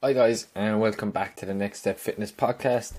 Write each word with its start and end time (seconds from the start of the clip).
Hi, 0.00 0.12
guys, 0.12 0.46
and 0.54 0.80
welcome 0.80 1.10
back 1.10 1.34
to 1.38 1.44
the 1.44 1.52
Next 1.52 1.80
Step 1.80 1.98
Fitness 1.98 2.30
podcast. 2.30 2.92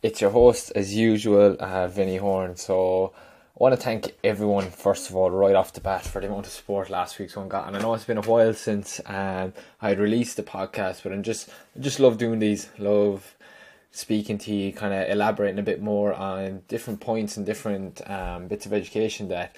It's 0.00 0.20
your 0.20 0.30
host, 0.30 0.70
as 0.76 0.94
usual, 0.94 1.56
uh, 1.58 1.88
Vinny 1.88 2.18
Horan. 2.18 2.54
So, 2.54 3.12
I 3.16 3.56
want 3.56 3.74
to 3.74 3.80
thank 3.80 4.14
everyone, 4.22 4.70
first 4.70 5.10
of 5.10 5.16
all, 5.16 5.32
right 5.32 5.56
off 5.56 5.72
the 5.72 5.80
bat, 5.80 6.04
for 6.04 6.20
the 6.20 6.28
amount 6.28 6.46
of 6.46 6.52
support 6.52 6.88
last 6.88 7.18
week's 7.18 7.34
one 7.34 7.48
got. 7.48 7.66
And 7.66 7.76
I 7.76 7.80
know 7.80 7.94
it's 7.94 8.04
been 8.04 8.16
a 8.16 8.22
while 8.22 8.54
since 8.54 9.00
um, 9.06 9.54
I 9.82 9.90
released 9.94 10.36
the 10.36 10.44
podcast, 10.44 11.02
but 11.02 11.10
I'm 11.10 11.24
just, 11.24 11.50
I 11.76 11.80
just 11.80 11.98
love 11.98 12.16
doing 12.16 12.38
these. 12.38 12.70
Love 12.78 13.34
speaking 13.90 14.38
to 14.38 14.54
you, 14.54 14.72
kind 14.72 14.94
of 14.94 15.10
elaborating 15.10 15.58
a 15.58 15.64
bit 15.64 15.82
more 15.82 16.14
on 16.14 16.62
different 16.68 17.00
points 17.00 17.36
and 17.36 17.44
different 17.44 18.08
um, 18.08 18.46
bits 18.46 18.66
of 18.66 18.72
education 18.72 19.26
that 19.30 19.56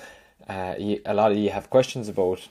uh, 0.48 0.74
a 0.78 1.12
lot 1.12 1.32
of 1.32 1.36
you 1.36 1.50
have 1.50 1.68
questions 1.68 2.08
about 2.08 2.48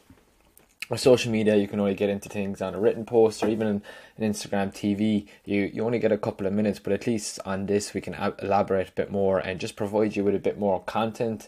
or 0.92 0.98
social 0.98 1.32
media, 1.32 1.56
you 1.56 1.70
can 1.70 1.80
only 1.80 1.96
get 1.96 2.10
into 2.10 2.28
things 2.28 2.62
on 2.62 2.76
a 2.76 2.80
written 2.80 3.06
post 3.06 3.42
or 3.42 3.48
even 3.48 3.82
in 4.18 4.34
Instagram 4.34 4.74
TV. 4.74 5.26
You 5.46 5.72
you 5.74 5.86
only 5.86 6.00
get 6.00 6.12
a 6.12 6.18
couple 6.18 6.46
of 6.46 6.52
minutes, 6.52 6.80
but 6.80 6.92
at 6.92 7.08
least 7.08 7.40
on 7.46 7.66
this 7.66 7.94
we 7.94 8.02
can 8.02 8.14
elaborate 8.42 8.90
a 8.90 8.92
bit 8.92 9.10
more 9.10 9.40
and 9.40 9.58
just 9.58 9.78
provide 9.78 10.18
you 10.18 10.26
with 10.26 10.36
a 10.36 10.40
bit 10.40 10.60
more 10.60 10.82
content, 10.82 11.48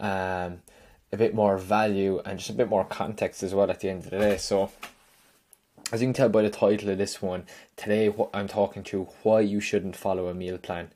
um, 0.00 0.58
a 1.12 1.16
bit 1.16 1.34
more 1.36 1.56
value, 1.56 2.20
and 2.26 2.40
just 2.40 2.50
a 2.50 2.54
bit 2.54 2.68
more 2.68 2.84
context 2.84 3.44
as 3.44 3.54
well 3.54 3.70
at 3.70 3.78
the 3.78 3.88
end 3.88 4.04
of 4.06 4.10
the 4.10 4.18
day. 4.18 4.36
So, 4.38 4.72
as 5.92 6.00
you 6.02 6.08
can 6.08 6.14
tell 6.14 6.28
by 6.28 6.42
the 6.42 6.50
title 6.50 6.90
of 6.90 6.98
this 6.98 7.22
one, 7.22 7.44
today 7.76 8.08
what 8.08 8.30
I'm 8.34 8.48
talking 8.48 8.82
to 8.84 9.04
why 9.22 9.42
you 9.42 9.60
shouldn't 9.60 9.94
follow 9.94 10.26
a 10.26 10.34
meal 10.34 10.58
plan, 10.58 10.88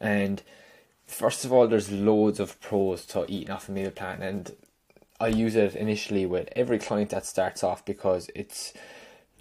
and 0.00 0.42
first 1.06 1.44
of 1.44 1.52
all, 1.52 1.68
there's 1.68 1.92
loads 1.92 2.40
of 2.40 2.60
pros 2.60 3.06
to 3.06 3.24
eating 3.28 3.50
off 3.50 3.68
a 3.68 3.72
meal 3.72 3.92
plan, 3.92 4.20
and 4.20 4.50
I 5.18 5.28
use 5.28 5.56
it 5.56 5.74
initially 5.74 6.26
with 6.26 6.48
every 6.54 6.78
client 6.78 7.10
that 7.10 7.24
starts 7.24 7.64
off 7.64 7.84
because 7.84 8.28
it's 8.34 8.74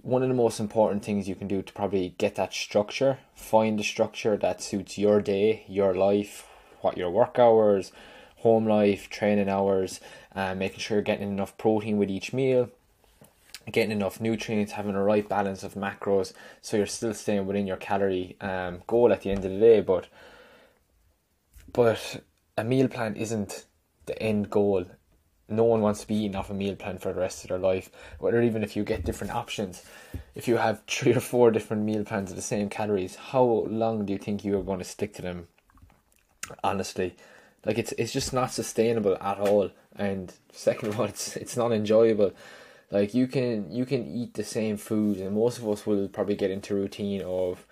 one 0.02 0.22
of 0.22 0.30
the 0.30 0.36
most 0.36 0.60
important 0.60 1.04
things 1.04 1.28
you 1.28 1.36
can 1.36 1.48
do 1.48 1.62
to 1.62 1.74
probably 1.74 2.16
get 2.18 2.36
that 2.36 2.54
structure, 2.54 3.20
find 3.36 3.78
the 3.78 3.84
structure 3.84 4.38
that 4.38 4.62
suits 4.62 4.98
your 4.98 5.20
day, 5.20 5.66
your 5.67 5.94
life, 5.94 6.48
what 6.82 6.98
your 6.98 7.09
work 7.09 7.38
hours, 7.40 7.92
home 8.38 8.67
life, 8.67 9.09
training 9.09 9.50
hours, 9.50 10.00
uh, 10.36 10.56
making 10.56 10.80
sure 10.80 10.98
you're 10.98 11.04
getting 11.04 11.28
enough 11.28 11.58
protein 11.58 11.98
with 11.98 12.10
each 12.10 12.32
meal, 12.32 12.70
getting 13.72 13.92
enough 13.92 14.22
nutrients, 14.22 14.73
having 14.73 14.95
a 14.95 15.04
right 15.04 15.28
balance 15.28 15.64
of 15.64 15.73
macros, 15.73 16.32
so 16.62 16.78
you're 16.78 16.86
still 16.86 17.14
staying 17.14 17.48
within 17.48 17.67
your 17.67 17.78
calorie 17.78 18.38
um, 18.39 18.84
goal 18.88 19.12
at 19.12 19.22
the 19.22 19.32
end 19.32 19.44
of 19.44 19.52
the 19.52 19.60
day. 19.60 19.82
But 19.82 20.08
but 21.73 22.22
a 22.58 22.64
meal 22.64 22.88
plan 22.88 23.16
isn't 23.16 23.66
the 24.06 24.22
end 24.22 24.50
goal 24.50 24.86
no 25.48 25.64
one 25.64 25.82
wants 25.82 26.02
to 26.02 26.08
be 26.08 26.16
eating 26.16 26.36
off 26.36 26.50
a 26.50 26.54
meal 26.54 26.76
plan 26.76 26.98
for 26.98 27.14
the 27.14 27.20
rest 27.20 27.44
of 27.44 27.50
their 27.50 27.60
life. 27.60 27.90
Whether 28.20 28.42
even 28.42 28.64
if 28.64 28.76
you 28.76 28.84
get 28.84 29.06
different 29.06 29.34
options, 29.34 29.84
if 30.34 30.48
you 30.48 30.58
have 30.58 30.82
three 30.88 31.14
or 31.14 31.20
four 31.20 31.52
different 31.52 31.84
meal 31.84 32.04
plans 32.04 32.32
of 32.32 32.36
the 32.36 32.42
same 32.42 32.70
calories, 32.70 33.16
how 33.16 33.44
long 33.44 34.06
do 34.06 34.14
you 34.14 34.20
think 34.20 34.44
you 34.44 34.58
are 34.58 34.64
going 34.64 34.80
to 34.80 34.86
stick 34.86 35.14
to 35.16 35.22
them? 35.22 35.48
Honestly, 36.64 37.16
like 37.66 37.78
it's 37.78 37.92
it's 37.94 38.14
just 38.14 38.34
not 38.34 38.52
sustainable 38.52 39.18
at 39.22 39.40
all. 39.40 39.72
And 39.96 40.34
second 40.52 40.90
of 40.90 41.00
all, 41.00 41.06
it's 41.14 41.36
it's 41.38 41.58
not 41.58 41.72
enjoyable. 41.72 42.34
Like 42.92 43.14
you 43.14 43.28
can 43.28 43.72
you 43.72 43.86
can 43.86 44.06
eat 44.06 44.34
the 44.34 44.44
same 44.44 44.78
food, 44.78 45.18
and 45.18 45.36
most 45.36 45.60
of 45.60 45.68
us 45.68 45.86
will 45.86 46.08
probably 46.08 46.36
get 46.36 46.52
into 46.52 46.76
routine 46.76 47.22
of 47.22 47.66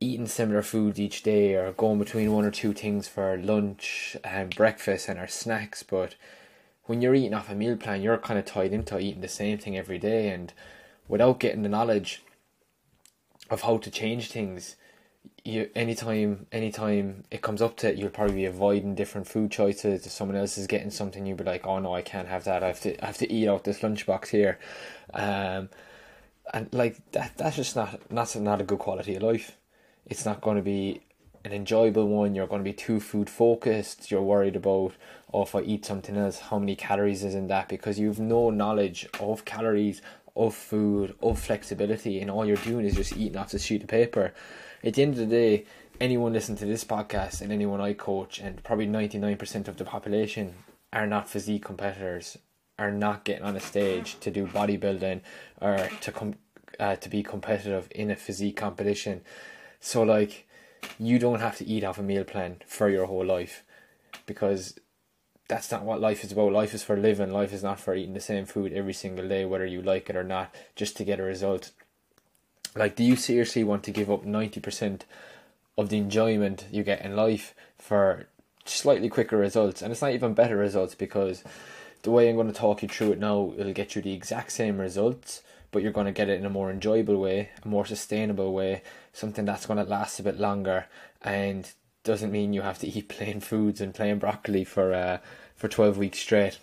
eating 0.00 0.26
similar 0.26 0.62
foods 0.62 1.00
each 1.00 1.22
day 1.22 1.54
or 1.54 1.72
going 1.72 1.98
between 1.98 2.32
one 2.32 2.44
or 2.44 2.50
two 2.50 2.72
things 2.72 3.08
for 3.08 3.38
lunch 3.38 4.16
and 4.22 4.54
breakfast 4.54 5.08
and 5.08 5.18
our 5.18 5.28
snacks, 5.28 5.82
but 5.82 6.14
when 6.86 7.00
you're 7.00 7.14
eating 7.14 7.34
off 7.34 7.50
a 7.50 7.54
meal 7.54 7.76
plan, 7.76 8.02
you're 8.02 8.18
kind 8.18 8.38
of 8.38 8.44
tied 8.44 8.72
into 8.72 8.98
eating 8.98 9.20
the 9.20 9.28
same 9.28 9.58
thing 9.58 9.76
every 9.76 9.98
day, 9.98 10.28
and 10.28 10.52
without 11.08 11.40
getting 11.40 11.62
the 11.62 11.68
knowledge 11.68 12.22
of 13.50 13.62
how 13.62 13.78
to 13.78 13.90
change 13.90 14.30
things, 14.30 14.76
you 15.44 15.70
anytime 15.74 16.46
anytime 16.52 17.24
it 17.30 17.42
comes 17.42 17.60
up 17.62 17.76
to 17.78 17.88
it, 17.88 17.96
you'll 17.96 18.10
probably 18.10 18.36
be 18.36 18.44
avoiding 18.46 18.94
different 18.94 19.26
food 19.26 19.50
choices. 19.50 20.06
If 20.06 20.12
someone 20.12 20.36
else 20.36 20.58
is 20.58 20.66
getting 20.66 20.90
something, 20.90 21.26
you'll 21.26 21.36
be 21.36 21.44
like, 21.44 21.66
"Oh 21.66 21.78
no, 21.78 21.94
I 21.94 22.02
can't 22.02 22.28
have 22.28 22.44
that. 22.44 22.62
I 22.62 22.68
have 22.68 22.80
to 22.82 23.02
I 23.02 23.06
have 23.06 23.18
to 23.18 23.32
eat 23.32 23.48
out 23.48 23.64
this 23.64 23.80
lunchbox 23.80 24.28
here," 24.28 24.58
um, 25.12 25.68
and 26.52 26.72
like 26.72 26.98
that 27.12 27.36
that's 27.36 27.56
just 27.56 27.76
not 27.76 28.00
that's 28.10 28.36
not 28.36 28.60
a 28.60 28.64
good 28.64 28.78
quality 28.78 29.16
of 29.16 29.22
life. 29.22 29.56
It's 30.06 30.24
not 30.24 30.40
going 30.40 30.56
to 30.56 30.62
be 30.62 31.02
an 31.44 31.52
enjoyable 31.52 32.08
one. 32.08 32.34
You're 32.34 32.46
going 32.46 32.60
to 32.60 32.70
be 32.70 32.72
too 32.72 33.00
food 33.00 33.28
focused. 33.28 34.10
You're 34.10 34.22
worried 34.22 34.56
about, 34.56 34.94
oh, 35.32 35.42
if 35.42 35.54
I 35.54 35.60
eat 35.60 35.84
something 35.84 36.16
else, 36.16 36.38
how 36.38 36.58
many 36.58 36.74
calories 36.74 37.24
is 37.24 37.34
in 37.34 37.48
that? 37.48 37.68
Because 37.68 37.98
you've 37.98 38.20
no 38.20 38.50
knowledge 38.50 39.06
of 39.20 39.44
calories, 39.44 40.00
of 40.36 40.54
food, 40.54 41.14
of 41.22 41.38
flexibility, 41.38 42.20
and 42.20 42.30
all 42.30 42.46
you're 42.46 42.56
doing 42.56 42.84
is 42.84 42.96
just 42.96 43.16
eating 43.16 43.36
off 43.36 43.50
the 43.50 43.58
sheet 43.58 43.82
of 43.82 43.88
paper. 43.88 44.32
At 44.82 44.94
the 44.94 45.02
end 45.02 45.14
of 45.14 45.20
the 45.20 45.26
day, 45.26 45.66
anyone 46.00 46.32
listening 46.32 46.58
to 46.58 46.66
this 46.66 46.84
podcast 46.84 47.40
and 47.40 47.52
anyone 47.52 47.80
I 47.80 47.92
coach, 47.92 48.40
and 48.40 48.62
probably 48.64 48.86
99% 48.86 49.68
of 49.68 49.76
the 49.76 49.84
population 49.84 50.54
are 50.92 51.06
not 51.06 51.28
physique 51.28 51.64
competitors, 51.64 52.38
are 52.78 52.90
not 52.90 53.24
getting 53.24 53.44
on 53.44 53.56
a 53.56 53.60
stage 53.60 54.18
to 54.20 54.30
do 54.30 54.46
bodybuilding 54.46 55.20
or 55.60 55.88
to 56.00 56.12
come 56.12 56.34
uh, 56.80 56.96
to 56.96 57.08
be 57.08 57.22
competitive 57.22 57.88
in 57.92 58.10
a 58.10 58.16
physique 58.16 58.56
competition. 58.56 59.20
So 59.80 60.02
like 60.02 60.46
you 60.98 61.18
don't 61.18 61.40
have 61.40 61.56
to 61.58 61.66
eat 61.66 61.84
off 61.84 61.98
a 61.98 62.02
meal 62.02 62.24
plan 62.24 62.62
for 62.66 62.88
your 62.88 63.06
whole 63.06 63.24
life 63.24 63.62
because 64.26 64.78
that's 65.48 65.70
not 65.70 65.84
what 65.84 66.00
life 66.00 66.24
is 66.24 66.32
about. 66.32 66.52
Life 66.52 66.74
is 66.74 66.82
for 66.82 66.96
living. 66.96 67.32
Life 67.32 67.52
is 67.52 67.62
not 67.62 67.78
for 67.78 67.94
eating 67.94 68.14
the 68.14 68.20
same 68.20 68.46
food 68.46 68.72
every 68.72 68.94
single 68.94 69.28
day, 69.28 69.44
whether 69.44 69.66
you 69.66 69.82
like 69.82 70.08
it 70.08 70.16
or 70.16 70.24
not, 70.24 70.54
just 70.74 70.96
to 70.96 71.04
get 71.04 71.20
a 71.20 71.24
result. 71.24 71.70
Like, 72.74 72.96
do 72.96 73.04
you 73.04 73.16
seriously 73.16 73.62
want 73.62 73.84
to 73.84 73.90
give 73.90 74.10
up 74.10 74.24
90% 74.24 75.02
of 75.76 75.88
the 75.90 75.98
enjoyment 75.98 76.66
you 76.70 76.82
get 76.82 77.04
in 77.04 77.14
life 77.14 77.54
for 77.78 78.26
slightly 78.64 79.08
quicker 79.08 79.36
results? 79.36 79.82
And 79.82 79.92
it's 79.92 80.02
not 80.02 80.12
even 80.12 80.34
better 80.34 80.56
results 80.56 80.94
because 80.94 81.44
the 82.02 82.10
way 82.10 82.28
I'm 82.28 82.36
going 82.36 82.48
to 82.48 82.54
talk 82.54 82.82
you 82.82 82.88
through 82.88 83.12
it 83.12 83.18
now, 83.18 83.52
it'll 83.56 83.72
get 83.72 83.94
you 83.94 84.02
the 84.02 84.14
exact 84.14 84.52
same 84.52 84.80
results, 84.80 85.42
but 85.70 85.82
you're 85.82 85.92
going 85.92 86.06
to 86.06 86.12
get 86.12 86.28
it 86.28 86.38
in 86.38 86.46
a 86.46 86.50
more 86.50 86.70
enjoyable 86.70 87.20
way, 87.20 87.50
a 87.62 87.68
more 87.68 87.84
sustainable 87.84 88.52
way, 88.52 88.82
something 89.14 89.46
that's 89.46 89.64
going 89.64 89.82
to 89.82 89.90
last 89.90 90.20
a 90.20 90.22
bit 90.22 90.38
longer, 90.38 90.86
and 91.22 91.72
doesn't 92.02 92.30
mean 92.30 92.52
you 92.52 92.60
have 92.60 92.78
to 92.80 92.86
eat 92.86 93.08
plain 93.16 93.40
foods 93.40 93.80
and 93.80 93.94
plain 93.94 94.18
broccoli 94.18 94.64
for 94.64 94.92
uh, 94.92 95.18
for 95.56 95.68
12 95.68 95.96
weeks 95.96 96.18
straight. 96.18 96.58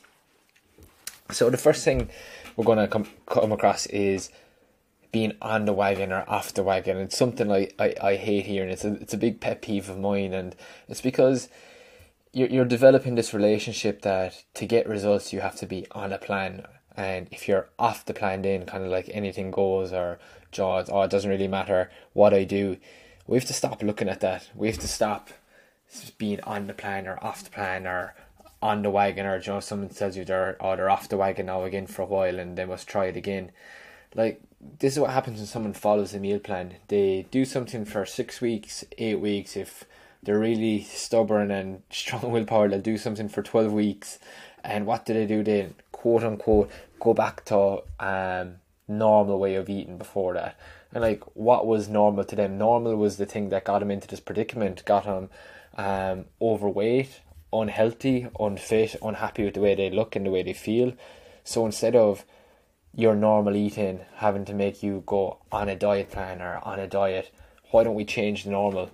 So 1.32 1.50
the 1.50 1.58
first 1.58 1.84
thing 1.84 2.10
we're 2.56 2.66
going 2.66 2.78
to 2.78 2.88
come 2.88 3.08
come 3.26 3.52
across 3.52 3.88
is 3.88 4.30
being 5.12 5.34
on 5.42 5.66
the 5.66 5.74
wagon 5.74 6.12
or 6.12 6.24
off 6.28 6.54
the 6.54 6.64
wagon. 6.64 6.98
It's 6.98 7.18
something 7.18 7.52
I, 7.52 7.70
I, 7.80 7.96
I 8.02 8.16
hate 8.16 8.46
hearing. 8.46 8.70
It's 8.70 8.86
a 8.86 8.94
it's 8.96 9.14
a 9.14 9.18
big 9.18 9.40
pet 9.42 9.62
peeve 9.62 9.90
of 9.90 9.98
mine, 9.98 10.34
and 10.34 10.56
it's 10.88 11.02
because 11.02 11.50
you're 12.34 12.50
you're 12.50 12.66
developing 12.66 13.16
this 13.16 13.34
relationship 13.34 14.02
that 14.02 14.44
to 14.54 14.66
get 14.66 14.88
results 14.88 15.34
you 15.34 15.42
have 15.42 15.56
to 15.58 15.66
be 15.66 15.86
on 15.92 16.14
a 16.14 16.18
plan. 16.18 16.66
And 16.96 17.28
if 17.32 17.48
you're 17.48 17.70
off 17.80 18.06
the 18.06 18.14
plan 18.14 18.42
then 18.42 18.66
kind 18.66 18.84
of 18.84 18.92
like 18.92 19.10
anything 19.14 19.52
goes 19.52 19.94
or 19.94 20.20
jaws 20.52 20.90
oh 20.92 21.02
it 21.02 21.12
doesn't 21.12 21.30
really 21.30 21.48
matter 21.48 21.90
what 22.14 22.34
I 22.34 22.44
do. 22.44 22.78
We 23.28 23.38
have 23.38 23.48
to 23.48 23.54
stop 23.54 23.82
looking 23.84 24.10
at 24.10 24.22
that. 24.22 24.50
We 24.56 24.68
have 24.68 24.80
to 24.80 24.88
stop 24.88 25.30
being 26.18 26.42
on 26.42 26.68
the 26.68 26.74
plan 26.74 27.08
or 27.08 27.24
off 27.24 27.44
the 27.44 27.50
plan 27.50 27.86
or 27.86 28.16
on 28.62 28.84
the 28.84 28.90
wagon 28.90 29.26
or 29.26 29.40
you 29.40 29.52
know 29.52 29.60
someone 29.60 29.90
tells 29.90 30.16
you 30.16 30.24
they're 30.24 30.56
oh 30.60 30.76
they're 30.76 30.90
off 30.90 31.10
the 31.10 31.18
wagon 31.18 31.48
now 31.48 31.64
again 31.64 31.88
for 31.88 32.04
a 32.04 32.06
while 32.06 32.40
and 32.40 32.58
they 32.58 32.66
must 32.66 32.88
try 32.88 33.06
it 33.06 33.18
again. 33.18 33.52
Like 34.16 34.42
this 34.80 34.94
is 34.94 35.00
what 35.00 35.12
happens 35.12 35.38
when 35.38 35.48
someone 35.48 35.74
follows 35.74 36.14
a 36.14 36.20
meal 36.20 36.40
plan. 36.40 36.76
They 36.88 37.26
do 37.32 37.46
something 37.46 37.86
for 37.86 38.06
six 38.06 38.42
weeks 38.42 38.86
eight 38.98 39.20
weeks. 39.20 39.58
If 39.58 39.86
they're 40.24 40.40
really 40.40 40.82
stubborn 40.82 41.52
and 41.52 41.82
strong 41.90 42.32
willpower 42.32 42.68
they'll 42.68 42.82
do 42.82 42.98
something 42.98 43.30
for 43.30 43.42
12 43.42 43.72
weeks 43.72 44.20
and 44.64 44.86
what 44.86 45.06
do 45.06 45.14
they 45.14 45.26
do 45.26 45.44
then 45.44 45.74
quote 45.92 46.24
unquote 46.24 46.70
go 47.00 47.14
back 47.14 47.44
to 47.46 47.82
um 48.00 48.56
normal 48.92 49.40
way 49.40 49.56
of 49.56 49.70
eating 49.70 49.98
before 49.98 50.34
that. 50.34 50.60
And 50.94 51.02
like 51.02 51.24
what 51.36 51.66
was 51.66 51.88
normal 51.88 52.26
to 52.26 52.36
them? 52.36 52.58
Normal 52.58 52.96
was 52.96 53.18
the 53.18 53.26
thing 53.26 53.50
that 53.50 53.66
got 53.66 53.80
them 53.80 53.92
into 53.92 54.08
this 54.08 54.20
predicament, 54.20 54.86
got 54.86 55.06
them 55.06 55.30
um 55.78 56.26
overweight, 56.42 57.22
unhealthy, 57.54 58.28
unfit, 58.40 58.96
unhappy 59.02 59.46
with 59.46 59.56
the 59.56 59.62
way 59.62 59.76
they 59.76 59.90
look 59.90 60.16
and 60.16 60.26
the 60.26 60.32
way 60.32 60.44
they 60.44 60.54
feel. 60.54 60.94
So 61.44 61.66
instead 61.66 61.96
of 61.96 62.26
your 62.94 63.16
normal 63.16 63.56
eating 63.56 64.02
having 64.16 64.46
to 64.46 64.54
make 64.54 64.84
you 64.84 65.04
go 65.06 65.38
on 65.52 65.70
a 65.70 65.76
diet 65.76 66.12
plan 66.12 66.42
or 66.42 66.60
on 66.64 66.80
a 66.80 66.88
diet, 66.88 67.32
why 67.72 67.84
don't 67.84 67.96
we 67.96 68.06
change 68.06 68.44
the 68.44 68.52
normal? 68.52 68.92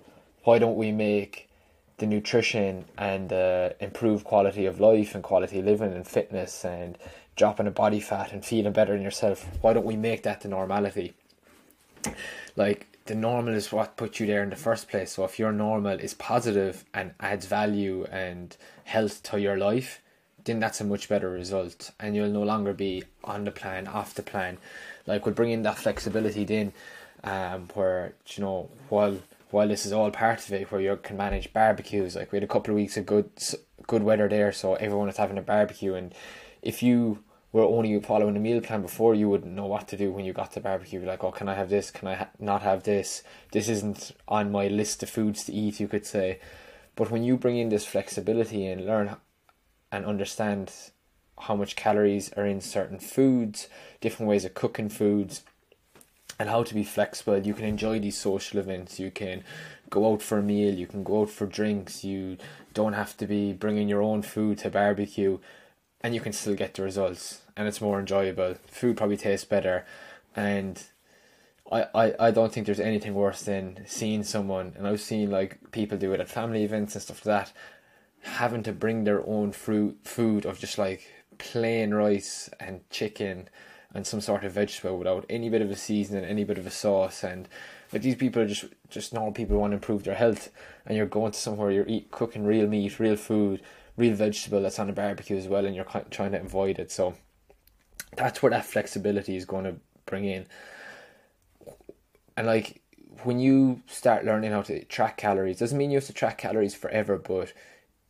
Why 0.48 0.60
don't 0.60 0.78
we 0.78 0.94
make 0.94 1.50
the 1.98 2.06
nutrition 2.06 2.86
and 2.98 3.34
uh, 3.34 3.36
the 3.36 3.76
improved 3.82 4.24
quality 4.24 4.66
of 4.66 4.80
life 4.80 5.14
and 5.14 5.22
quality 5.22 5.62
living 5.62 5.92
and 5.92 6.08
fitness 6.08 6.64
and 6.64 6.98
dropping 7.36 7.68
a 7.68 7.72
body 7.72 8.00
fat 8.00 8.32
and 8.32 8.46
feeling 8.46 8.72
better 8.72 8.96
in 8.96 9.02
yourself. 9.02 9.46
Why 9.60 9.74
don't 9.74 9.86
we 9.86 9.98
make 9.98 10.24
that 10.24 10.40
the 10.40 10.48
normality? 10.48 11.16
Like 12.56 12.88
the 13.08 13.16
normal 13.16 13.56
is 13.56 13.74
what 13.74 13.98
put 13.98 14.22
you 14.22 14.26
there 14.26 14.42
in 14.42 14.50
the 14.50 14.56
first 14.56 14.88
place. 14.88 15.12
So 15.12 15.26
if 15.26 15.38
your 15.38 15.52
normal 15.52 16.00
is 16.00 16.14
positive 16.14 16.86
and 16.94 17.12
adds 17.20 17.46
value 17.46 18.06
and 18.06 18.56
health 18.86 19.24
to 19.24 19.42
your 19.42 19.58
life, 19.58 20.02
then 20.46 20.62
that's 20.62 20.80
a 20.80 20.86
much 20.86 21.10
better 21.10 21.30
result 21.30 21.92
and 22.00 22.16
you'll 22.16 22.30
no 22.30 22.44
longer 22.44 22.72
be 22.72 23.04
on 23.22 23.44
the 23.44 23.52
plan, 23.52 23.86
off 23.86 24.14
the 24.14 24.24
plan. 24.24 24.60
like 25.06 25.26
we'll 25.26 25.36
bring 25.36 25.52
in 25.52 25.64
that 25.64 25.78
flexibility 25.78 26.46
then, 26.46 26.72
um, 27.24 27.68
where 27.74 28.14
you 28.28 28.44
know 28.44 28.70
while 28.90 29.18
while 29.50 29.68
this 29.68 29.86
is 29.86 29.94
all 29.94 30.12
part 30.12 30.46
of 30.46 30.54
it, 30.54 30.72
where 30.72 30.82
you 30.82 30.98
can 30.98 31.18
manage 31.18 31.54
barbecues. 31.54 32.16
Like 32.16 32.32
we 32.32 32.38
had 32.38 32.44
a 32.44 32.48
couple 32.48 32.72
of 32.72 32.76
weeks 32.76 32.98
of 32.98 33.06
good 33.06 33.30
good 33.88 34.04
weather 34.04 34.28
there, 34.28 34.52
so 34.52 34.76
everyone 34.76 35.08
was 35.08 35.18
having 35.18 35.38
a 35.38 35.42
barbecue, 35.42 35.94
and 35.94 36.14
if 36.62 36.84
you 36.84 37.24
were 37.52 37.64
only 37.64 38.00
following 38.02 38.36
a 38.36 38.40
meal 38.40 38.62
plan 38.62 38.82
before, 38.82 39.16
you 39.16 39.30
wouldn't 39.30 39.54
know 39.54 39.66
what 39.66 39.88
to 39.88 39.98
do 39.98 40.12
when 40.12 40.26
you 40.26 40.34
got 40.34 40.52
to 40.52 40.60
barbecue. 40.60 41.04
Like, 41.04 41.24
oh, 41.24 41.32
can 41.32 41.48
I 41.48 41.56
have 41.56 41.70
this? 41.70 41.92
Can 41.92 42.08
I 42.08 42.16
ha- 42.16 42.30
not 42.40 42.62
have 42.62 42.84
this? 42.84 43.24
This 43.52 43.70
isn't 43.70 44.12
on 44.28 44.52
my 44.52 44.68
list 44.68 45.02
of 45.02 45.10
foods 45.10 45.46
to 45.46 45.54
eat. 45.54 45.80
You 45.80 45.88
could 45.88 46.06
say, 46.06 46.40
but 46.96 47.10
when 47.10 47.24
you 47.24 47.38
bring 47.38 47.58
in 47.58 47.70
this 47.70 47.86
flexibility 47.86 48.66
and 48.68 48.86
learn 48.86 49.16
and 49.92 50.06
understand 50.06 50.74
how 51.40 51.56
much 51.56 51.76
calories 51.76 52.32
are 52.34 52.46
in 52.46 52.60
certain 52.60 53.00
foods, 53.00 53.68
different 54.02 54.30
ways 54.30 54.44
of 54.44 54.54
cooking 54.54 54.90
foods, 54.90 55.44
and 56.40 56.50
how 56.50 56.64
to 56.64 56.74
be 56.74 56.84
flexible. 56.84 57.38
You 57.38 57.54
can 57.54 57.66
enjoy 57.66 58.00
these 58.00 58.18
social 58.18 58.60
events. 58.60 59.00
You 59.00 59.12
can 59.12 59.44
go 59.90 60.14
out 60.14 60.22
for 60.22 60.38
a 60.38 60.44
meal. 60.44 60.74
You 60.74 60.88
can 60.88 61.04
go 61.04 61.22
out 61.22 61.30
for 61.30 61.46
drinks. 61.46 62.04
You 62.04 62.38
don't 62.74 62.94
have 62.94 63.18
to 63.18 63.28
be 63.28 63.54
bringing 63.54 63.90
your 63.90 64.02
own 64.02 64.22
food 64.22 64.60
to 64.60 64.70
barbecue, 64.70 65.40
and 66.02 66.14
you 66.14 66.22
can 66.22 66.34
still 66.34 66.56
get 66.56 66.74
the 66.76 66.84
results. 66.84 67.42
And 67.56 67.68
it's 67.68 67.82
more 67.82 68.00
enjoyable. 68.00 68.56
Food 68.68 68.98
probably 68.98 69.18
tastes 69.18 69.46
better, 69.46 69.86
and 70.36 70.84
I, 71.72 71.88
I, 71.94 72.14
I 72.28 72.32
don't 72.32 72.54
think 72.54 72.66
there's 72.66 72.80
anything 72.80 73.14
worse 73.14 73.42
than 73.42 73.84
seeing 73.88 74.24
someone, 74.24 74.74
and 74.78 74.88
I've 74.88 75.02
seen 75.02 75.32
like 75.32 75.72
people 75.72 75.98
do 75.98 76.14
it 76.14 76.20
at 76.20 76.30
family 76.30 76.64
events 76.64 76.96
and 76.96 77.02
stuff 77.02 77.26
like 77.26 77.48
that, 77.48 77.54
having 78.22 78.64
to 78.64 78.74
bring 78.74 79.04
their 79.04 79.26
own 79.28 79.52
fruit 79.52 79.98
food 80.04 80.46
of 80.46 80.60
just 80.60 80.78
like 80.78 81.08
plain 81.40 81.94
rice 81.94 82.50
and 82.60 82.88
chicken 82.90 83.50
and 83.98 84.06
some 84.06 84.22
sort 84.22 84.44
of 84.44 84.52
vegetable 84.52 84.96
without 84.96 85.26
any 85.28 85.50
bit 85.50 85.64
of 85.64 85.72
a 85.72 85.76
seasoning, 85.76 86.24
any 86.24 86.44
bit 86.44 86.60
of 86.60 86.68
a 86.68 86.70
sauce, 86.70 87.24
and 87.24 87.50
like 87.92 88.04
these 88.04 88.14
people 88.14 88.44
are 88.44 88.48
just 88.48 88.66
just 88.92 89.12
normal 89.12 89.32
people 89.32 89.56
who 89.56 89.60
want 89.60 89.72
to 89.72 89.78
improve 89.78 90.04
their 90.04 90.14
health, 90.14 90.52
and 90.86 90.96
you're 90.96 91.08
going 91.08 91.32
to 91.32 91.40
somewhere 91.40 91.72
you're 91.72 91.88
eat 91.88 92.12
cooking 92.12 92.46
real 92.46 92.68
meat, 92.68 93.00
real 93.00 93.16
food, 93.16 93.64
real 93.98 94.14
vegetable 94.14 94.62
that's 94.62 94.78
on 94.78 94.88
a 94.88 94.94
barbecue 94.94 95.36
as 95.36 95.48
well, 95.48 95.66
and 95.66 95.76
you're 95.76 96.04
trying 96.12 96.32
to 96.32 96.40
avoid 96.40 96.78
it. 96.78 96.92
So 96.92 97.16
that's 98.16 98.44
where 98.44 98.52
that 98.52 98.66
flexibility 98.66 99.36
is 99.36 99.46
going 99.46 99.64
to 99.64 99.78
bring 100.06 100.26
in, 100.26 100.46
and 102.38 102.46
like 102.46 102.84
when 103.24 103.40
you 103.40 103.82
start 103.88 104.26
learning 104.26 104.52
how 104.52 104.62
to 104.62 104.86
track 104.86 105.18
calories, 105.18 105.58
doesn't 105.58 105.76
mean 105.76 105.90
you 105.90 105.98
have 105.98 106.06
to 106.06 106.14
track 106.14 106.38
calories 106.38 106.76
forever, 106.76 107.18
but 107.18 107.52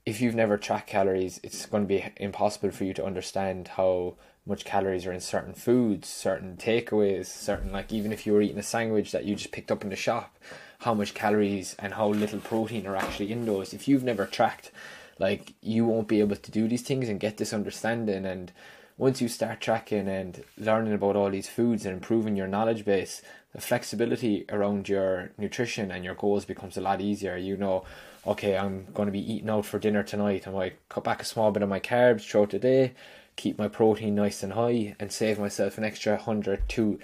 if 0.07 0.21
you've 0.21 0.35
never 0.35 0.57
tracked 0.57 0.87
calories, 0.87 1.37
it's 1.43 1.65
going 1.65 1.83
to 1.83 1.87
be 1.87 2.05
impossible 2.15 2.71
for 2.71 2.85
you 2.85 2.93
to 2.93 3.03
understand 3.03 3.67
how 3.67 4.15
much 4.45 4.63
calories 4.63 5.05
are 5.05 5.11
in 5.11 5.19
certain 5.19 5.53
foods, 5.53 6.07
certain 6.07 6.55
takeaways, 6.55 7.25
certain 7.25 7.73
like 7.73 7.91
even 7.91 8.13
if 8.13 8.25
you 8.25 8.31
were 8.31 8.41
eating 8.41 8.57
a 8.57 8.63
sandwich 8.63 9.11
that 9.11 9.25
you 9.25 9.35
just 9.35 9.51
picked 9.51 9.69
up 9.69 9.83
in 9.83 9.89
the 9.89 9.97
shop, 9.97 10.37
how 10.79 10.93
much 10.93 11.13
calories 11.13 11.75
and 11.77 11.95
how 11.95 12.07
little 12.07 12.39
protein 12.39 12.87
are 12.87 12.95
actually 12.95 13.33
in 13.33 13.45
those. 13.45 13.73
If 13.73 13.89
you've 13.89 14.05
never 14.05 14.25
tracked, 14.25 14.71
like 15.19 15.55
you 15.61 15.83
won't 15.83 16.07
be 16.07 16.21
able 16.21 16.37
to 16.37 16.51
do 16.51 16.69
these 16.69 16.83
things 16.83 17.09
and 17.09 17.19
get 17.19 17.35
this 17.35 17.51
understanding 17.51 18.25
and 18.25 18.53
once 18.97 19.21
you 19.21 19.27
start 19.27 19.61
tracking 19.61 20.07
and 20.07 20.43
learning 20.57 20.93
about 20.93 21.15
all 21.15 21.29
these 21.29 21.47
foods 21.47 21.85
and 21.85 21.93
improving 21.93 22.35
your 22.35 22.47
knowledge 22.47 22.83
base, 22.83 23.21
the 23.53 23.61
flexibility 23.61 24.45
around 24.49 24.89
your 24.89 25.31
nutrition 25.37 25.91
and 25.91 26.03
your 26.03 26.15
goals 26.15 26.45
becomes 26.45 26.77
a 26.77 26.81
lot 26.81 26.99
easier. 26.99 27.37
You 27.37 27.57
know, 27.57 27.85
okay, 28.25 28.57
I'm 28.57 28.87
going 28.93 29.05
to 29.05 29.11
be 29.11 29.33
eating 29.33 29.49
out 29.49 29.65
for 29.65 29.77
dinner 29.77 30.01
tonight. 30.01 30.47
I 30.47 30.51
might 30.51 30.89
cut 30.89 31.03
back 31.03 31.21
a 31.21 31.25
small 31.25 31.51
bit 31.51 31.63
of 31.63 31.69
my 31.69 31.79
carbs 31.79 32.23
throughout 32.23 32.49
the 32.49 32.59
day, 32.59 32.93
keep 33.35 33.59
my 33.59 33.67
protein 33.67 34.15
nice 34.15 34.41
and 34.41 34.53
high, 34.53 34.95
and 34.99 35.11
save 35.11 35.37
myself 35.37 35.77
an 35.77 35.83
extra 35.83 36.13
100 36.13 36.67
to 36.69 36.99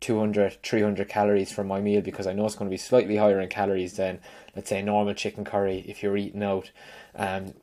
200, 0.00 0.62
300 0.62 1.08
calories 1.08 1.52
from 1.52 1.68
my 1.68 1.80
meal 1.80 2.00
because 2.00 2.26
I 2.26 2.32
know 2.32 2.46
it's 2.46 2.54
going 2.54 2.68
to 2.68 2.74
be 2.74 2.78
slightly 2.78 3.16
higher 3.16 3.40
in 3.40 3.48
calories 3.48 3.94
than, 3.94 4.20
let's 4.54 4.68
say, 4.68 4.82
normal 4.82 5.14
chicken 5.14 5.44
curry 5.44 5.84
if 5.86 6.02
you're 6.02 6.16
eating 6.16 6.42
out. 6.42 6.70
Um, 7.14 7.54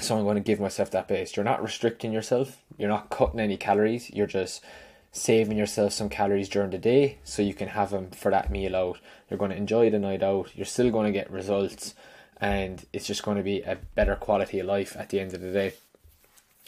so 0.00 0.16
I'm 0.16 0.24
going 0.24 0.36
to 0.36 0.40
give 0.42 0.60
myself 0.60 0.90
that 0.90 1.08
base. 1.08 1.36
You're 1.36 1.44
not 1.44 1.62
restricting 1.62 2.12
yourself, 2.12 2.62
you're 2.76 2.88
not 2.88 3.10
cutting 3.10 3.40
any 3.40 3.56
calories, 3.56 4.10
you're 4.10 4.26
just 4.26 4.64
saving 5.12 5.58
yourself 5.58 5.92
some 5.92 6.08
calories 6.08 6.48
during 6.48 6.70
the 6.70 6.78
day 6.78 7.18
so 7.24 7.42
you 7.42 7.54
can 7.54 7.68
have 7.68 7.90
them 7.90 8.10
for 8.10 8.30
that 8.30 8.50
meal 8.50 8.76
out. 8.76 8.98
You're 9.28 9.38
going 9.38 9.50
to 9.50 9.56
enjoy 9.56 9.90
the 9.90 9.98
night 9.98 10.22
out, 10.22 10.50
you're 10.54 10.66
still 10.66 10.90
going 10.90 11.06
to 11.06 11.18
get 11.18 11.30
results, 11.30 11.94
and 12.40 12.84
it's 12.92 13.06
just 13.06 13.22
going 13.22 13.36
to 13.36 13.42
be 13.42 13.60
a 13.62 13.78
better 13.94 14.16
quality 14.16 14.60
of 14.60 14.66
life 14.66 14.96
at 14.96 15.10
the 15.10 15.20
end 15.20 15.34
of 15.34 15.40
the 15.40 15.52
day. 15.52 15.74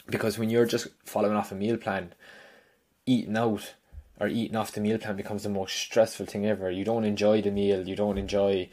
Because 0.07 0.37
when 0.37 0.49
you're 0.49 0.65
just 0.65 0.87
following 1.05 1.35
off 1.35 1.51
a 1.51 1.55
meal 1.55 1.77
plan, 1.77 2.13
eating 3.05 3.37
out 3.37 3.73
or 4.19 4.27
eating 4.27 4.55
off 4.55 4.71
the 4.71 4.81
meal 4.81 4.97
plan 4.97 5.15
becomes 5.15 5.43
the 5.43 5.49
most 5.49 5.75
stressful 5.75 6.25
thing 6.25 6.45
ever. 6.45 6.69
You 6.69 6.85
don't 6.85 7.03
enjoy 7.03 7.41
the 7.41 7.51
meal, 7.51 7.87
you 7.87 7.95
don't 7.95 8.17
enjoy 8.17 8.69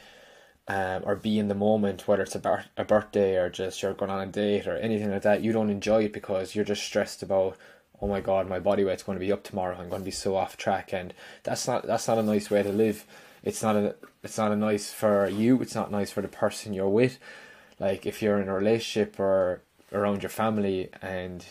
um, 0.68 1.02
or 1.04 1.16
be 1.16 1.38
in 1.38 1.48
the 1.48 1.54
moment, 1.54 2.06
whether 2.06 2.22
it's 2.22 2.36
a, 2.36 2.64
a 2.76 2.84
birthday 2.84 3.36
or 3.36 3.50
just 3.50 3.82
you're 3.82 3.94
going 3.94 4.10
on 4.10 4.20
a 4.20 4.26
date 4.26 4.66
or 4.66 4.76
anything 4.76 5.10
like 5.10 5.22
that, 5.22 5.42
you 5.42 5.52
don't 5.52 5.70
enjoy 5.70 6.04
it 6.04 6.12
because 6.12 6.54
you're 6.54 6.64
just 6.64 6.84
stressed 6.84 7.22
about, 7.22 7.56
oh 8.00 8.06
my 8.06 8.20
god, 8.20 8.48
my 8.48 8.58
body 8.58 8.84
weight's 8.84 9.02
going 9.02 9.18
to 9.18 9.24
be 9.24 9.32
up 9.32 9.42
tomorrow. 9.42 9.76
I'm 9.76 9.88
going 9.88 10.02
to 10.02 10.04
be 10.04 10.10
so 10.10 10.36
off 10.36 10.56
track, 10.56 10.92
and 10.92 11.12
that's 11.42 11.66
not 11.66 11.86
that's 11.86 12.08
not 12.08 12.18
a 12.18 12.22
nice 12.22 12.50
way 12.50 12.62
to 12.62 12.70
live. 12.72 13.04
It's 13.42 13.62
not 13.62 13.76
a 13.76 13.96
it's 14.22 14.38
not 14.38 14.52
a 14.52 14.56
nice 14.56 14.92
for 14.92 15.28
you. 15.28 15.60
It's 15.60 15.74
not 15.74 15.90
nice 15.90 16.10
for 16.10 16.20
the 16.20 16.28
person 16.28 16.72
you're 16.72 16.88
with. 16.88 17.18
Like 17.78 18.06
if 18.06 18.22
you're 18.22 18.40
in 18.40 18.48
a 18.48 18.54
relationship 18.54 19.18
or 19.18 19.62
around 19.92 20.22
your 20.22 20.30
family 20.30 20.90
and 21.02 21.44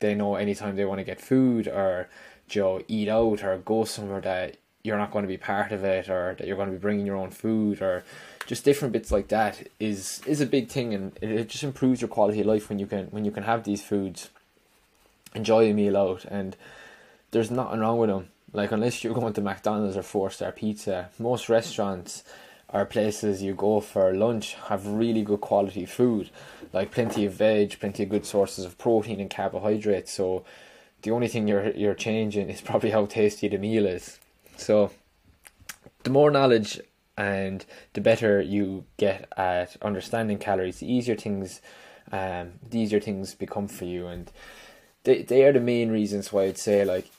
they 0.00 0.14
know 0.14 0.34
anytime 0.34 0.76
they 0.76 0.84
want 0.84 0.98
to 0.98 1.04
get 1.04 1.20
food 1.20 1.68
or 1.68 2.08
you 2.50 2.60
know, 2.60 2.82
eat 2.88 3.08
out 3.08 3.42
or 3.42 3.58
go 3.58 3.84
somewhere 3.84 4.20
that 4.20 4.56
you're 4.86 4.96
not 4.96 5.10
going 5.10 5.24
to 5.24 5.28
be 5.28 5.36
part 5.36 5.72
of 5.72 5.82
it 5.84 6.08
or 6.08 6.36
that 6.38 6.46
you're 6.46 6.56
going 6.56 6.68
to 6.68 6.72
be 6.72 6.80
bringing 6.80 7.04
your 7.04 7.16
own 7.16 7.30
food 7.30 7.82
or 7.82 8.04
just 8.46 8.64
different 8.64 8.92
bits 8.92 9.10
like 9.10 9.28
that 9.28 9.66
is 9.80 10.22
is 10.26 10.40
a 10.40 10.46
big 10.46 10.68
thing 10.68 10.94
and 10.94 11.18
it, 11.20 11.48
just 11.48 11.64
improves 11.64 12.00
your 12.00 12.08
quality 12.08 12.40
of 12.40 12.46
life 12.46 12.68
when 12.68 12.78
you 12.78 12.86
can 12.86 13.06
when 13.06 13.24
you 13.24 13.32
can 13.32 13.42
have 13.42 13.64
these 13.64 13.82
foods 13.82 14.30
enjoy 15.34 15.68
a 15.68 15.74
meal 15.74 15.96
out 15.96 16.24
and 16.26 16.56
there's 17.32 17.50
nothing 17.50 17.80
wrong 17.80 17.98
with 17.98 18.08
them 18.08 18.28
like 18.52 18.70
unless 18.70 19.02
you're 19.02 19.12
going 19.12 19.32
to 19.32 19.40
McDonald's 19.40 19.96
or 19.96 20.02
four 20.02 20.30
star 20.30 20.52
pizza 20.52 21.10
most 21.18 21.48
restaurants 21.48 22.22
or 22.72 22.84
places 22.84 23.42
you 23.42 23.54
go 23.54 23.80
for 23.80 24.14
lunch 24.14 24.54
have 24.68 24.86
really 24.86 25.22
good 25.22 25.40
quality 25.40 25.86
food. 25.86 26.30
Like 26.72 26.90
plenty 26.90 27.24
of 27.26 27.34
veg 27.34 27.78
plenty 27.80 28.04
of 28.04 28.08
good 28.08 28.26
sources 28.26 28.64
of 28.64 28.78
protein 28.78 29.20
and 29.20 29.30
carbohydrates 29.30 30.12
so 30.12 30.44
the 31.02 31.10
only 31.10 31.28
thing 31.28 31.48
you're 31.48 31.70
you're 31.70 31.94
changing 31.94 32.48
is 32.50 32.60
probably 32.60 32.90
how 32.90 33.06
tasty 33.06 33.48
the 33.48 33.58
meal 33.58 33.86
is 33.86 34.18
so 34.56 34.90
the 36.02 36.10
more 36.10 36.30
knowledge 36.30 36.80
and 37.16 37.64
the 37.94 38.00
better 38.00 38.40
you 38.40 38.84
get 38.96 39.28
at 39.36 39.76
understanding 39.82 40.38
calories, 40.38 40.80
the 40.80 40.92
easier 40.92 41.16
things, 41.16 41.60
um, 42.12 42.52
the 42.68 42.78
easier 42.78 43.00
things 43.00 43.34
become 43.34 43.68
for 43.68 43.84
you, 43.84 44.06
and 44.06 44.30
they 45.04 45.22
they 45.22 45.44
are 45.44 45.52
the 45.52 45.60
main 45.60 45.90
reasons 45.90 46.32
why 46.32 46.44
I'd 46.44 46.58
say 46.58 46.84
like 46.84 47.10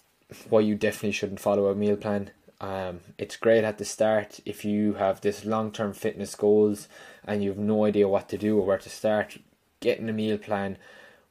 why 0.50 0.60
you 0.60 0.76
definitely 0.76 1.14
shouldn't 1.14 1.40
follow 1.40 1.68
a 1.68 1.76
meal 1.76 1.96
plan. 1.96 2.32
Um, 2.60 3.02
it's 3.18 3.38
great 3.38 3.64
at 3.64 3.78
the 3.78 3.86
start 3.86 4.40
if 4.46 4.66
you 4.66 4.94
have 4.94 5.22
this 5.22 5.46
long 5.46 5.72
term 5.72 5.94
fitness 5.94 6.36
goals 6.36 6.88
and 7.24 7.44
you 7.44 7.50
have 7.50 7.60
no 7.60 7.86
idea 7.86 8.08
what 8.08 8.30
to 8.30 8.38
do 8.38 8.58
or 8.58 8.66
where 8.66 8.78
to 8.80 8.90
start. 8.90 9.38
Getting 9.80 10.10
a 10.10 10.14
meal 10.14 10.40
plan 10.40 10.78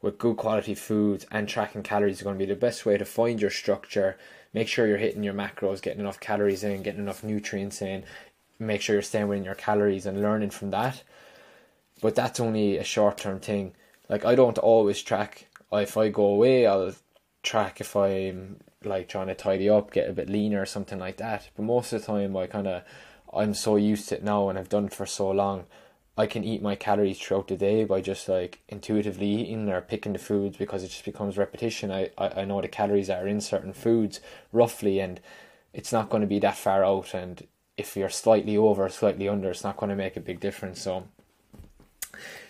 with 0.00 0.18
good 0.18 0.36
quality 0.36 0.74
foods 0.74 1.26
and 1.32 1.48
tracking 1.48 1.82
calories 1.82 2.18
is 2.18 2.22
going 2.22 2.38
to 2.38 2.46
be 2.46 2.52
the 2.52 2.58
best 2.58 2.86
way 2.86 2.96
to 2.96 3.04
find 3.04 3.40
your 3.40 3.50
structure. 3.50 4.16
Make 4.56 4.68
sure 4.68 4.86
you're 4.86 4.96
hitting 4.96 5.22
your 5.22 5.34
macros, 5.34 5.82
getting 5.82 6.00
enough 6.00 6.18
calories 6.18 6.64
in, 6.64 6.82
getting 6.82 7.02
enough 7.02 7.22
nutrients 7.22 7.82
in, 7.82 8.04
make 8.58 8.80
sure 8.80 8.94
you're 8.94 9.02
staying 9.02 9.28
within 9.28 9.44
your 9.44 9.54
calories 9.54 10.06
and 10.06 10.22
learning 10.22 10.48
from 10.48 10.70
that. 10.70 11.02
But 12.00 12.14
that's 12.14 12.40
only 12.40 12.78
a 12.78 12.82
short 12.82 13.18
term 13.18 13.38
thing. 13.38 13.74
Like 14.08 14.24
I 14.24 14.34
don't 14.34 14.56
always 14.56 15.02
track. 15.02 15.48
If 15.70 15.98
I 15.98 16.08
go 16.08 16.24
away, 16.24 16.64
I'll 16.64 16.94
track 17.42 17.82
if 17.82 17.94
I'm 17.94 18.56
like 18.82 19.10
trying 19.10 19.26
to 19.26 19.34
tidy 19.34 19.68
up, 19.68 19.92
get 19.92 20.08
a 20.08 20.14
bit 20.14 20.30
leaner 20.30 20.62
or 20.62 20.64
something 20.64 20.98
like 20.98 21.18
that. 21.18 21.50
But 21.54 21.64
most 21.64 21.92
of 21.92 22.00
the 22.00 22.06
time, 22.06 22.34
I 22.34 22.46
kind 22.46 22.66
of 22.66 22.82
I'm 23.34 23.52
so 23.52 23.76
used 23.76 24.08
to 24.08 24.14
it 24.14 24.24
now 24.24 24.48
and 24.48 24.58
I've 24.58 24.70
done 24.70 24.86
it 24.86 24.94
for 24.94 25.04
so 25.04 25.30
long. 25.30 25.66
I 26.18 26.26
can 26.26 26.44
eat 26.44 26.62
my 26.62 26.76
calories 26.76 27.18
throughout 27.18 27.48
the 27.48 27.56
day 27.56 27.84
by 27.84 28.00
just 28.00 28.28
like 28.28 28.60
intuitively 28.68 29.26
eating 29.26 29.68
or 29.68 29.80
picking 29.82 30.14
the 30.14 30.18
foods 30.18 30.56
because 30.56 30.82
it 30.82 30.88
just 30.88 31.04
becomes 31.04 31.36
repetition. 31.36 31.90
I, 31.90 32.10
I, 32.16 32.40
I 32.40 32.44
know 32.44 32.62
the 32.62 32.68
calories 32.68 33.10
are 33.10 33.28
in 33.28 33.40
certain 33.40 33.74
foods 33.74 34.20
roughly 34.50 34.98
and 34.98 35.20
it's 35.74 35.92
not 35.92 36.08
going 36.08 36.22
to 36.22 36.26
be 36.26 36.38
that 36.38 36.56
far 36.56 36.84
out 36.84 37.12
and 37.12 37.46
if 37.76 37.96
you're 37.96 38.08
slightly 38.08 38.56
over, 38.56 38.88
slightly 38.88 39.28
under, 39.28 39.50
it's 39.50 39.64
not 39.64 39.76
going 39.76 39.90
to 39.90 39.96
make 39.96 40.16
a 40.16 40.20
big 40.20 40.40
difference. 40.40 40.80
So, 40.80 41.06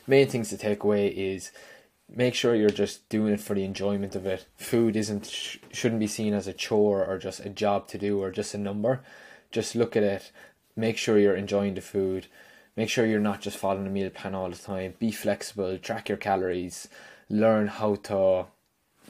main 0.06 0.28
things 0.28 0.49
to 0.50 0.56
take 0.56 0.85
away 0.85 1.08
is 1.08 1.50
make 2.08 2.35
sure 2.35 2.54
you're 2.54 2.70
just 2.70 3.08
doing 3.08 3.32
it 3.32 3.40
for 3.40 3.54
the 3.54 3.64
enjoyment 3.64 4.14
of 4.14 4.26
it. 4.26 4.46
Food 4.56 4.94
isn't 4.94 5.26
shouldn't 5.73 6.00
be 6.00 6.06
seen 6.06 6.35
as 6.35 6.46
a 6.46 6.52
chore 6.52 7.04
or 7.04 7.18
just 7.18 7.40
a 7.40 7.49
job 7.49 7.88
to 7.88 7.99
do 7.99 8.23
or 8.23 8.30
just 8.30 8.54
a 8.54 8.58
number. 8.58 9.00
Just 9.50 9.75
look 9.75 9.96
at 9.96 10.02
it. 10.04 10.30
Make 10.76 10.96
sure 10.96 11.18
you're 11.18 11.35
enjoying 11.35 11.75
the 11.75 11.80
food. 11.80 12.26
Make 12.76 12.90
sure 12.90 13.06
you're 13.06 13.21
not 13.21 13.40
just 13.40 13.56
following 13.56 13.87
a 13.87 13.90
meal 13.90 14.11
plan 14.11 14.35
all 14.35 14.50
the 14.50 14.56
time. 14.56 14.95
Be 14.99 15.11
flexible. 15.11 15.78
Track 15.78 16.11
your 16.11 16.18
calories. 16.18 16.88
Learn 17.30 17.68
how 17.68 17.95
to 17.95 18.47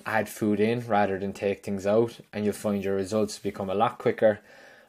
add 0.04 0.28
food 0.28 0.61
in 0.61 0.87
rather 0.87 1.18
than 1.18 1.32
take 1.32 1.64
things 1.64 1.85
out, 1.85 2.20
and 2.32 2.44
you'll 2.44 2.54
find 2.54 2.85
your 2.85 2.94
results 2.94 3.38
become 3.40 3.68
a 3.68 3.75
lot 3.75 3.99
quicker, 3.99 4.38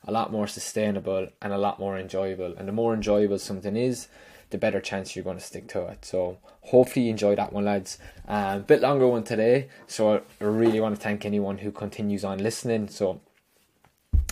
a 0.07 0.11
lot 0.11 0.31
more 0.31 0.47
sustainable, 0.47 1.27
and 1.41 1.51
a 1.51 1.57
lot 1.57 1.79
more 1.79 1.97
enjoyable. 1.97 2.53
And 2.55 2.67
the 2.67 2.71
more 2.71 2.93
enjoyable 2.93 3.39
something 3.39 3.75
is, 3.75 4.09
the 4.51 4.59
better 4.59 4.79
chance 4.79 5.15
you're 5.15 5.25
going 5.25 5.39
to 5.39 5.43
stick 5.43 5.67
to 5.69 5.87
it. 5.87 6.05
So 6.05 6.37
hopefully 6.61 7.05
you 7.05 7.11
enjoy 7.11 7.35
that 7.35 7.51
one, 7.51 7.65
lads. 7.65 7.97
A 8.27 8.35
um, 8.35 8.61
bit 8.61 8.81
longer 8.81 9.07
one 9.07 9.23
today, 9.23 9.69
so 9.87 10.21
I 10.39 10.43
really 10.43 10.79
want 10.79 10.95
to 10.95 11.01
thank 11.01 11.25
anyone 11.25 11.57
who 11.57 11.71
continues 11.71 12.23
on 12.23 12.37
listening. 12.37 12.89
So 12.89 13.21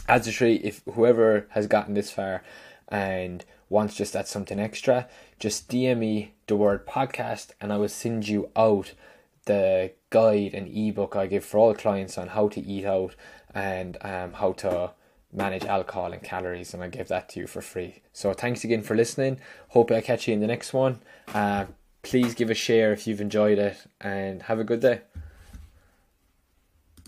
as 0.08 0.28
a 0.28 0.32
treat, 0.32 0.64
if 0.64 0.82
whoever 0.94 1.48
has 1.50 1.66
gotten 1.66 1.96
this 1.96 2.12
far 2.12 2.44
and 2.88 3.44
wants 3.70 3.96
just 3.96 4.14
that 4.14 4.28
something 4.28 4.60
extra, 4.60 5.08
just 5.40 5.70
DM 5.70 6.00
me 6.00 6.34
the 6.48 6.56
word 6.56 6.86
podcast, 6.86 7.52
and 7.60 7.74
I 7.74 7.78
will 7.78 7.90
send 7.90 8.28
you 8.28 8.50
out 8.56 8.94
the 9.46 9.92
guide 10.10 10.54
and 10.54 10.68
ebook 10.68 11.16
I 11.16 11.28
give 11.28 11.46
for 11.46 11.58
all 11.58 11.74
clients 11.76 12.18
on 12.18 12.30
how 12.30 12.48
to 12.50 12.62
eat 12.62 12.86
out 12.86 13.16
and 13.54 13.98
um, 14.02 14.34
how 14.34 14.54
to 14.54 14.92
manage 15.32 15.66
alcohol 15.66 16.14
and 16.14 16.24
calories, 16.24 16.74
and 16.74 16.84
I 16.84 16.88
give 16.88 17.08
that 17.10 17.30
to 17.30 17.40
you 17.40 17.48
for 17.48 17.62
free. 17.62 18.02
So 18.14 18.34
thanks 18.34 18.64
again 18.64 18.84
for 18.84 18.96
listening. 18.96 19.40
Hope 19.70 19.92
I 19.92 20.02
catch 20.02 20.28
you 20.28 20.34
in 20.34 20.40
the 20.40 20.48
next 20.48 20.74
one. 20.74 21.00
Uh, 21.34 21.66
please 22.04 22.34
give 22.34 22.50
a 22.50 22.56
share 22.56 22.94
if 22.94 23.08
you've 23.08 23.22
enjoyed 23.22 23.58
it, 23.58 23.78
and 24.00 24.44
have 24.44 24.60
a 24.60 24.64
good 24.64 24.82
day. 24.82 25.02